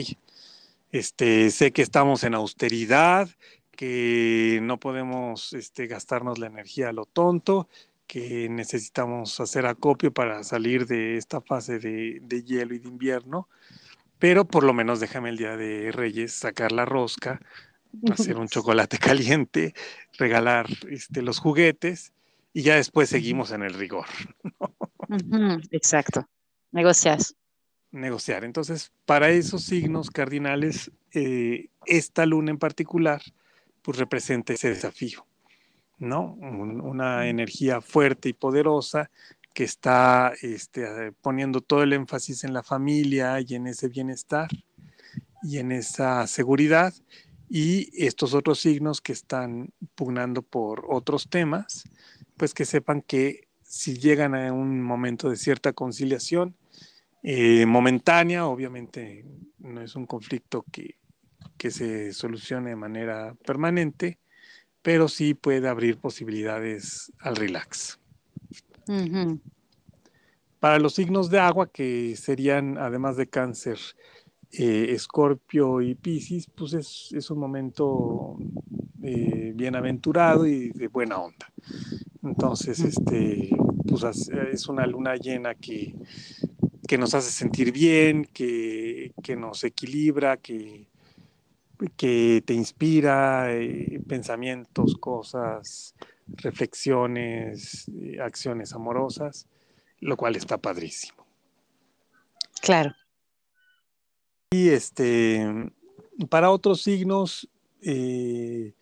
[0.92, 3.28] este, sé que estamos en austeridad,
[3.72, 7.68] que no podemos este, gastarnos la energía a lo tonto,
[8.06, 13.48] que necesitamos hacer acopio para salir de esta fase de, de hielo y de invierno,
[14.18, 17.40] pero por lo menos déjame el día de Reyes sacar la rosca,
[18.10, 19.74] hacer un chocolate caliente,
[20.18, 22.12] regalar este, los juguetes
[22.52, 24.06] y ya después seguimos en el rigor.
[25.70, 26.28] Exacto.
[26.72, 27.18] Negociar.
[27.90, 28.44] Negociar.
[28.44, 33.22] Entonces, para esos signos cardinales, eh, esta luna en particular,
[33.82, 35.26] pues representa ese desafío
[35.98, 36.36] ¿no?
[36.40, 39.10] una energía fuerte y poderosa
[39.54, 44.48] que está este, poniendo todo el énfasis en la familia y en ese bienestar
[45.42, 46.92] y en esa seguridad
[47.48, 51.84] y estos otros signos que están pugnando por otros temas,
[52.36, 56.56] pues que sepan que si llegan a un momento de cierta conciliación,
[57.22, 59.24] eh, momentánea, obviamente
[59.58, 60.98] no es un conflicto que,
[61.56, 64.18] que se solucione de manera permanente,
[64.82, 67.98] pero sí puede abrir posibilidades al relax.
[70.60, 73.78] Para los signos de agua, que serían, además de cáncer,
[74.52, 76.74] eh, Escorpio y Piscis, pues
[77.12, 78.36] es, un momento
[79.02, 81.52] eh, bienaventurado y de buena onda.
[82.22, 83.50] Entonces, este,
[83.86, 85.94] pues es una luna llena que,
[86.86, 90.88] que nos hace sentir bien, que, que nos equilibra, que,
[91.96, 95.94] que te inspira eh, pensamientos, cosas,
[96.26, 99.46] reflexiones, eh, acciones amorosas,
[100.00, 101.26] lo cual está padrísimo.
[102.60, 102.94] Claro.
[104.50, 105.44] Y este,
[106.28, 107.48] para otros signos,
[107.82, 108.72] eh,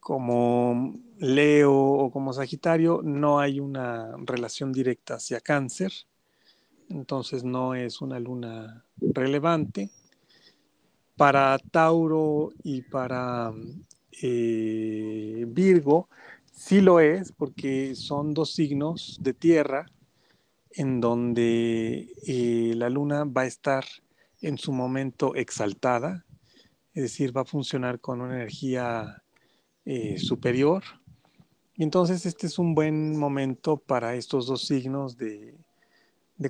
[0.00, 5.92] como Leo o como Sagitario, no hay una relación directa hacia cáncer,
[6.88, 9.90] entonces no es una luna relevante
[11.16, 13.52] para Tauro y para
[14.22, 16.08] eh, Virgo
[16.56, 19.86] sí lo es porque son dos signos de tierra
[20.72, 23.84] en donde eh, la luna va a estar
[24.40, 26.26] en su momento exaltada,
[26.92, 29.22] es decir, va a funcionar con una energía
[29.84, 30.82] eh, superior.
[31.76, 35.54] Y entonces este es un buen momento para estos dos signos de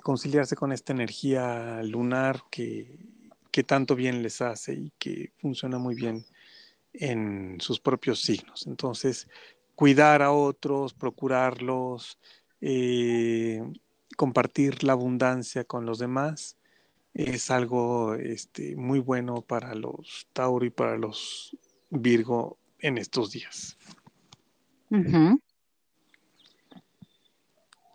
[0.02, 2.98] conciliarse con esta energía lunar que
[3.56, 6.26] que tanto bien les hace y que funciona muy bien
[6.92, 8.66] en sus propios signos.
[8.66, 9.28] Entonces,
[9.76, 12.18] cuidar a otros, procurarlos,
[12.60, 13.62] eh,
[14.16, 16.56] compartir la abundancia con los demás
[17.14, 21.56] es algo este, muy bueno para los Tauro y para los
[21.88, 23.78] Virgo en estos días.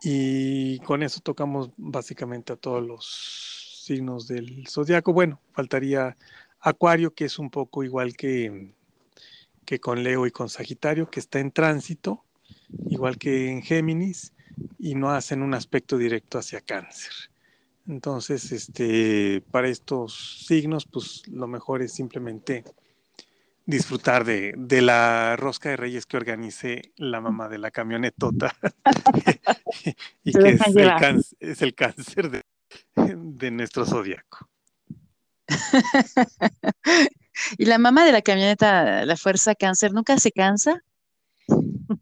[0.03, 5.13] Y con eso tocamos básicamente a todos los signos del zodiaco.
[5.13, 6.17] Bueno, faltaría
[6.59, 8.73] Acuario, que es un poco igual que,
[9.71, 12.25] que con Leo y con Sagitario, que está en tránsito,
[12.89, 14.33] igual que en Géminis,
[14.77, 17.13] y no hacen un aspecto directo hacia Cáncer.
[17.87, 22.65] Entonces, este, para estos signos, pues lo mejor es simplemente
[23.65, 28.53] disfrutar de, de, la rosca de reyes que organice la mamá de la camionetota
[30.25, 32.43] y que es el, es el, cáncer de,
[32.97, 34.49] de nuestro zodiaco.
[37.57, 40.83] ¿Y la mamá de la camioneta, la fuerza cáncer, nunca se cansa?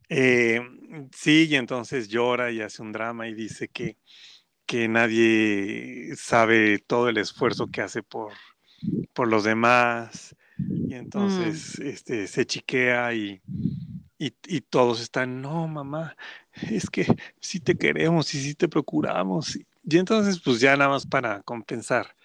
[0.10, 0.62] Eh,
[1.16, 3.98] sí, y entonces llora y hace un drama y dice que,
[4.66, 8.34] que nadie sabe todo el esfuerzo que hace por,
[9.14, 10.36] por los demás.
[10.58, 11.88] Y entonces mm.
[11.88, 13.42] este, se chiquea y,
[14.18, 16.18] y, y, todos están, no, mamá,
[16.70, 17.06] es que
[17.40, 19.58] sí te queremos y sí te procuramos.
[19.90, 22.16] Y entonces, pues ya nada más para compensar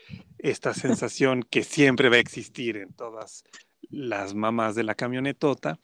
[0.45, 3.45] esta sensación que siempre va a existir en todas
[3.89, 5.81] las mamás de la camionetota,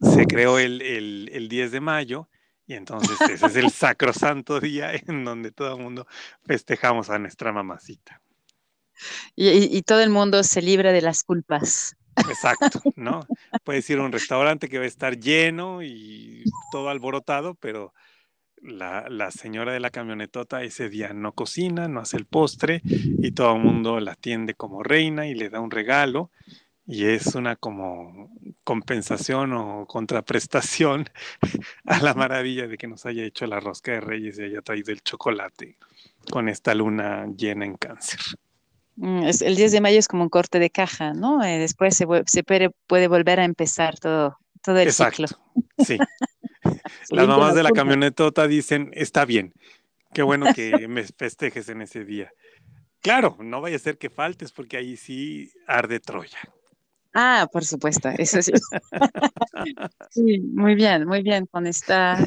[0.00, 2.28] se creó el, el, 10 de mayo
[2.66, 6.06] y entonces ese es el sacrosanto día en donde todo el mundo
[6.46, 8.22] festejamos a nuestra mamacita.
[9.36, 11.96] Y, y, todo el mundo se libra de las culpas.
[12.16, 13.26] Exacto, ¿no?
[13.64, 17.92] Puedes ir a un restaurante que va a estar lleno y todo alborotado, pero
[18.62, 23.56] la, señora de la camionetota ese día no cocina, no hace el postre y todo
[23.56, 26.30] el mundo la atiende como reina y le da un regalo
[26.86, 28.30] y es una como
[28.64, 31.08] compensación o contraprestación
[31.84, 34.92] a la maravilla de que nos haya hecho la rosca de reyes y haya traído
[34.92, 35.78] el chocolate
[36.30, 38.20] con esta luna llena en cáncer.
[38.96, 41.42] Mm, el 10 de mayo es como un corte de caja, ¿no?
[41.42, 45.26] Eh, después se, puede, puede, volver a empezar todo, todo el Exacto.
[45.26, 45.38] ciclo.
[45.78, 45.98] Sí.
[47.10, 49.52] Las mamás de la camionetota dicen, está bien,
[50.12, 52.32] qué bueno que me festejes en ese día.
[53.00, 56.38] Claro, no vaya a ser que faltes porque ahí sí arde Troya.
[57.14, 58.52] Ah, por supuesto, eso sí.
[60.10, 61.46] sí, muy bien, muy bien.
[61.46, 62.18] Con esta,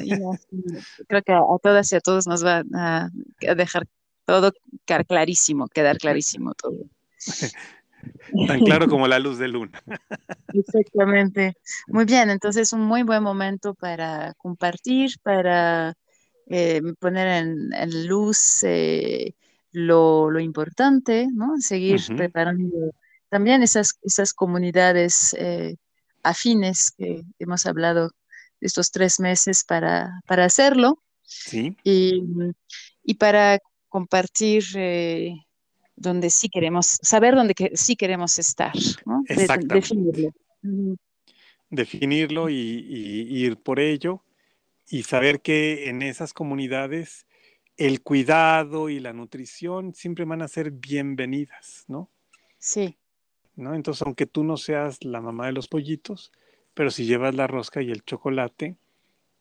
[1.08, 3.10] creo que a, todas y a todos nos va a,
[3.56, 3.86] dejar
[4.26, 4.52] todo
[4.86, 6.78] quedar clarísimo, quedar clarísimo todo.
[8.48, 9.82] Tan claro como la luz de luna.
[10.54, 11.56] Exactamente.
[11.88, 15.96] Muy bien, entonces un muy buen momento para compartir, para
[16.48, 19.34] eh, poner en, luz eh,
[19.72, 21.58] lo, importante, ¿no?
[21.58, 22.94] Seguir preparando
[23.30, 25.76] también esas, esas comunidades eh,
[26.22, 28.12] afines que hemos hablado
[28.62, 31.02] estos tres meses para, para hacerlo.
[31.24, 31.76] Sí.
[31.84, 32.22] Y,
[33.04, 35.36] y para compartir eh,
[35.96, 38.74] donde sí queremos, saber dónde que, sí queremos estar,
[39.06, 39.24] ¿no?
[39.28, 40.34] definirlo.
[41.70, 44.24] Definirlo y, y, ir por ello
[44.88, 47.26] y saber que en esas comunidades
[47.78, 52.12] el cuidado y la nutrición siempre van a ser bienvenidas, ¿no?
[52.60, 52.98] Sí.
[53.56, 53.74] ¿No?
[53.74, 56.32] Entonces, aunque tú no seas la mamá de los pollitos,
[56.74, 58.78] pero si llevas la rosca y el chocolate,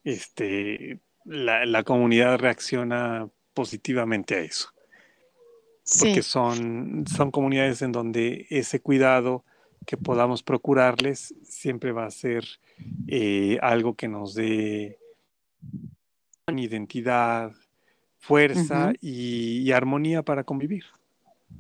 [0.05, 4.73] este, la, la comunidad reacciona positivamente a eso.
[6.01, 9.45] Porque son, son comunidades en donde ese cuidado
[9.87, 12.45] que podamos procurarles siempre va a ser
[13.09, 14.99] eh, algo que nos dé
[16.57, 17.53] identidad,
[18.19, 20.85] fuerza y, armonía para convivir.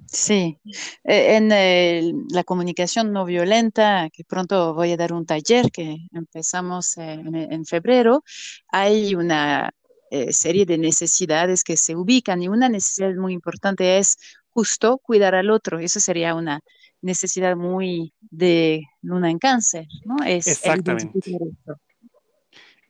[0.06, 0.58] Sí,
[1.04, 6.96] e, en la comunicación no violenta, que pronto voy a dar un taller que empezamos
[6.98, 8.22] en febrero,
[8.68, 9.72] hay una
[10.14, 14.18] eh, serie de necesidades que se ubican y una necesidad muy importante es
[14.50, 15.78] justo cuidar al otro.
[15.78, 16.60] Eso sería una
[17.00, 20.16] necesidad muy de luna en cáncer, ¿no?
[20.22, 21.18] Es Exactamente.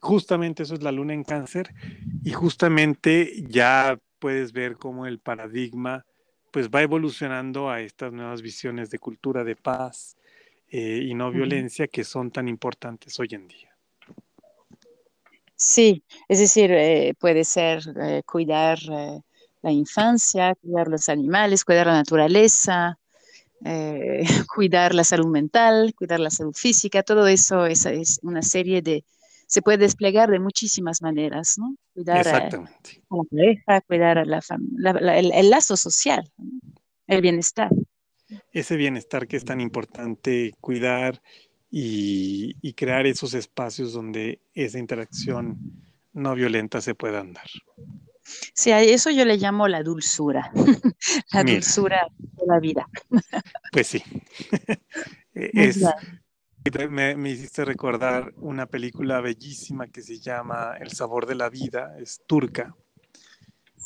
[0.01, 1.73] Justamente eso es la luna en cáncer
[2.25, 6.05] y justamente ya puedes ver cómo el paradigma
[6.51, 10.17] pues va evolucionando a estas nuevas visiones de cultura de paz
[10.69, 13.72] eh, y no violencia que son tan importantes hoy en día.
[15.65, 19.21] Sí, es decir, eh, puede ser eh, cuidar eh,
[19.63, 22.99] la infancia, cuidar los animales, cuidar la naturaleza,
[24.57, 29.05] cuidar la salud mental, cuidar la salud física, todo eso es, es, una serie de,
[29.47, 31.77] se puede desplegar de muchísimas maneras, ¿no?
[31.95, 32.65] Cuidar a, la
[33.31, 34.43] pareja, cuidar a la,
[34.77, 36.29] la el, el, lazo social,
[37.07, 37.71] el bienestar.
[38.51, 41.23] Ese bienestar que es tan importante cuidar
[41.75, 45.59] y, crear esos espacios donde esa interacción
[46.13, 47.49] no violenta se pueda dar.
[48.55, 50.53] Sí, a eso yo le llamo la dulzura,
[51.33, 52.87] la dulzura de la vida.
[53.73, 54.03] Pues sí.
[55.35, 55.83] es,
[56.91, 61.97] me, me, hiciste recordar una película bellísima que se llama El sabor de la vida,
[61.99, 62.77] es turca,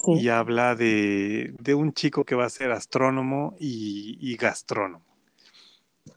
[0.08, 5.04] y habla de, de, un chico que va a ser astrónomo y, y gastrónomo.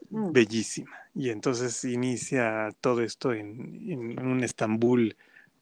[0.10, 0.32] Mm.
[0.32, 1.00] Bellísima.
[1.20, 5.18] Y entonces inicia todo esto en, un Estambul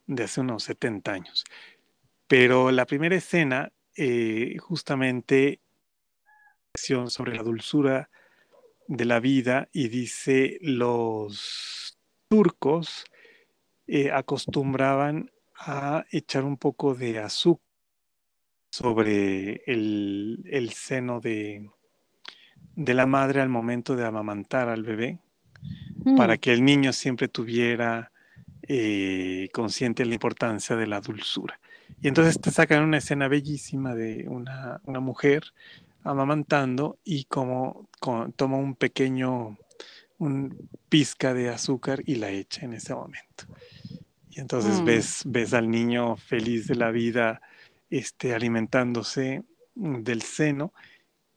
[0.06, 1.46] de hace unos 70 años.
[2.28, 5.60] Pero la primera escena, eh, justamente,
[6.76, 8.12] sobre la dulzura
[8.88, 11.98] de la vida y dice los
[12.30, 13.06] turcos
[13.88, 17.66] eh, acostumbraban a echar un poco de azúcar
[18.70, 21.68] sobre el, seno de,
[22.76, 25.20] de la madre al momento de amamantar al bebé
[26.16, 26.38] para mm.
[26.38, 28.12] que el niño siempre tuviera
[28.70, 31.60] eh, consciente la importancia de la dulzura.
[32.02, 35.44] Y entonces te sacan una escena bellísima de una, mujer
[36.04, 37.90] amamantando y como,
[38.36, 39.58] toma un pequeño,
[40.18, 43.46] un pizca de azúcar y la echa en ese momento.
[44.30, 44.86] Y entonces mm.
[44.86, 47.42] ves, ves al niño feliz de la vida
[47.90, 49.44] este, alimentándose
[49.76, 50.74] del seno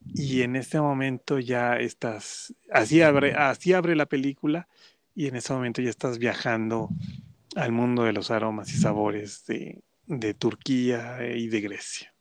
[0.06, 4.68] y en este momento ya estás, así abre, así abre la película
[5.14, 6.88] y en ese momento ya estás viajando
[7.56, 9.82] al mundo de los aromas y sabores de,
[10.34, 12.12] Turquía y de Grecia.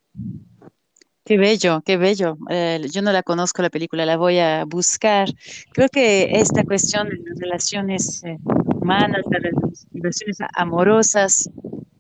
[1.26, 2.38] Qué bello, qué bello.
[2.50, 5.30] Eh, yo no la conozco la película, la voy a buscar.
[5.72, 8.38] Creo que esta cuestión de las relaciones eh,
[8.76, 11.50] humanas, de las relaciones amorosas,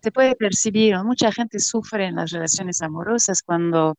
[0.02, 0.96] se puede percibir.
[1.04, 3.96] Mucha gente sufre en las relaciones amorosas cuando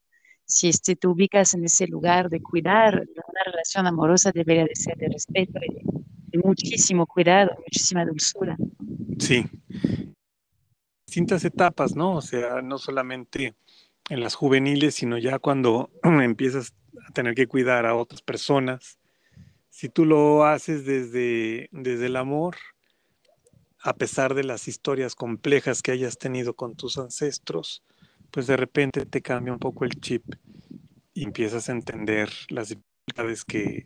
[0.51, 4.97] si este, te ubicas en ese lugar de cuidar, una relación amorosa debería de ser
[4.97, 5.75] de respeto y
[6.33, 8.57] de, muchísimo cuidado, muchísima dulzura.
[9.19, 9.47] Sí.
[11.07, 12.17] Distintas etapas, ¿no?
[12.17, 13.55] O sea, no solamente
[14.09, 16.75] en las juveniles, sino ya cuando empiezas
[17.09, 18.99] a tener que cuidar a otras personas.
[19.69, 22.57] Si tú lo haces desde, desde el amor,
[23.83, 27.85] a pesar de las historias complejas que hayas tenido con tus ancestros,
[28.31, 30.25] pues de repente te cambia un poco el chip
[31.15, 33.85] y empiezas a entender las dificultades que,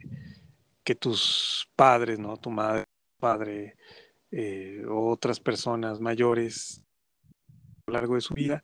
[0.83, 2.37] que tus padres, ¿no?
[2.37, 2.85] Tu madre,
[3.19, 3.77] padre,
[4.31, 6.83] eh, otras personas mayores
[7.87, 8.63] a lo largo de su vida.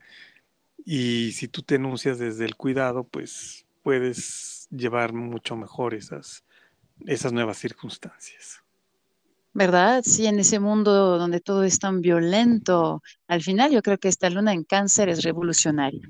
[0.85, 6.45] Y si tú te enuncias desde el cuidado, pues puedes llevar mucho mejor esas,
[7.07, 8.62] esas nuevas circunstancias.
[9.61, 10.00] ¿Verdad?
[10.06, 14.30] Sí, en ese mundo donde todo es tan violento, al final yo creo que esta
[14.30, 16.00] luna en cáncer es revolucionaria.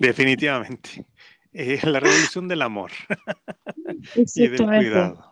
[0.00, 1.04] Definitivamente.
[1.52, 2.90] Eh, la revolución del amor
[4.34, 5.30] y del cuidado.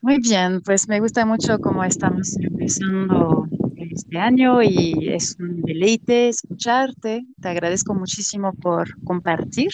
[0.00, 3.46] Muy bien, pues me gusta mucho cómo estamos empezando
[3.76, 7.26] este año y es un deleite escucharte.
[7.42, 9.72] Te agradezco muchísimo por compartir.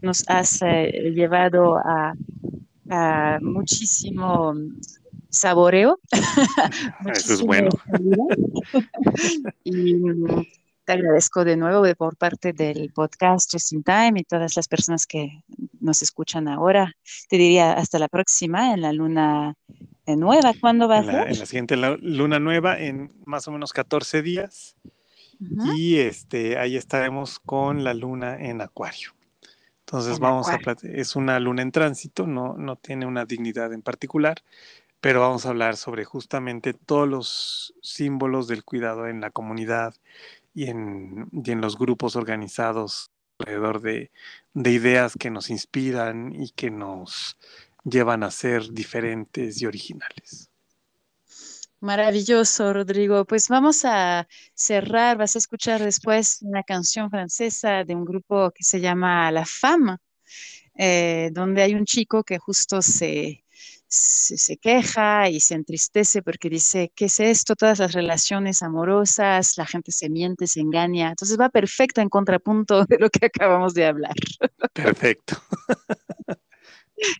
[0.00, 2.14] Nos has eh, llevado a,
[3.40, 4.54] muchísimo
[5.32, 5.98] saboreo.
[7.12, 7.70] Eso es bueno.
[9.64, 9.94] y
[10.84, 15.06] te agradezco de nuevo por parte del podcast Just in Time y todas las personas
[15.06, 15.42] que
[15.80, 16.94] nos escuchan ahora.
[17.28, 19.54] Te diría hasta la próxima en la luna
[20.06, 20.52] nueva.
[20.60, 21.28] ¿Cuándo va a ser?
[21.28, 24.76] En la siguiente luna nueva en más o menos 14 días.
[25.74, 29.12] Y este, ahí estaremos con la luna en Acuario.
[29.80, 34.42] Entonces vamos a es una luna en tránsito, no, no tiene una dignidad en particular,
[35.02, 39.96] pero vamos a hablar sobre justamente todos los símbolos del cuidado en la comunidad
[40.54, 41.28] y en,
[41.60, 44.12] los grupos organizados alrededor de,
[44.54, 47.36] ideas que nos inspiran y que nos
[47.82, 50.50] llevan a ser diferentes y originales.
[51.80, 53.24] Maravilloso, Rodrigo.
[53.24, 55.18] Pues vamos a cerrar.
[55.18, 59.98] Vas a escuchar después una canción francesa de un grupo que se llama La Fama,
[60.76, 63.42] eh, donde hay un chico que justo se,
[63.92, 67.54] se, queja y se entristece porque dice, ¿qué es esto?
[67.54, 71.10] Todas las relaciones amorosas, la gente se miente, se engaña.
[71.10, 74.14] Entonces va perfecto en contrapunto de lo que acabamos de hablar.
[74.72, 75.36] Perfecto.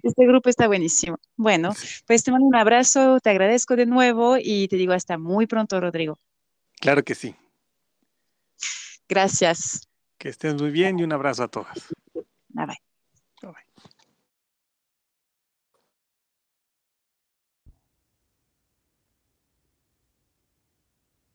[0.04, 1.18] Este grupo está buenísimo.
[1.34, 1.74] Bueno,
[2.06, 5.80] pues te mando un abrazo, te agradezco de nuevo y te digo hasta muy pronto,
[5.80, 6.20] Rodrigo.
[6.78, 7.34] Claro que sí.
[9.08, 9.88] Gracias.
[10.18, 11.88] Que estés muy bien y un abrazo a todas.
[12.14, 12.91] Bye bye.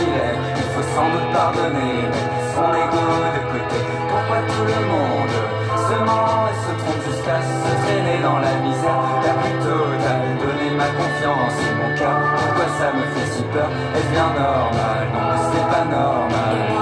[0.00, 2.08] il faut sans doute pardonner,
[2.54, 3.78] son ego de côté.
[4.10, 5.36] Pourquoi tout le monde
[5.86, 9.00] se ment et se trompe jusqu'à se traîner dans la misère?
[9.26, 12.18] La plus totale, donner ma confiance et mon cœur.
[12.36, 13.70] Pourquoi ça me fait si peur?
[13.96, 16.73] Est-ce bien normal Non, c'est pas normal.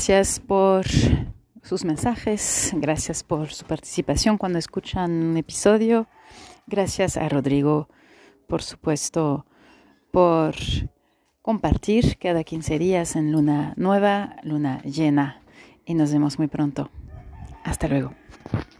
[0.00, 0.86] Gracias por
[1.62, 6.08] sus mensajes, gracias por su participación cuando escuchan un episodio.
[6.66, 7.86] Gracias a Rodrigo,
[8.48, 9.44] por supuesto,
[10.10, 10.54] por
[11.42, 15.42] compartir cada 15 días en luna nueva, luna llena.
[15.84, 16.90] Y nos vemos muy pronto.
[17.62, 18.14] Hasta luego.